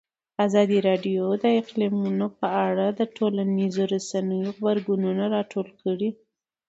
[0.45, 6.09] ازادي راډیو د اقلیتونه په اړه د ټولنیزو رسنیو غبرګونونه راټول کړي.